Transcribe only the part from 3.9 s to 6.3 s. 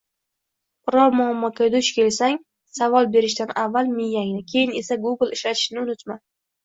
miyangni keyin esa Google ishlatishni unutma